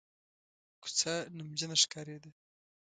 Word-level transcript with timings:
کوڅه 0.81 1.13
نمجنه 1.37 1.75
ښکارېده. 1.81 2.29